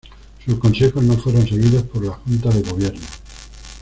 Sus 0.43 0.57
consejos 0.57 1.03
no 1.03 1.13
fueron 1.15 1.47
seguidos 1.47 1.83
por 1.83 2.03
la 2.03 2.13
Junta 2.13 2.49
de 2.49 2.63
Gobierno. 2.63 3.05